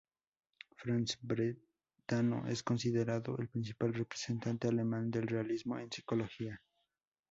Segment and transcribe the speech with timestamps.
[0.79, 6.59] Franz Brentano es considerado el principal representante alemán del Realismo en Psicología.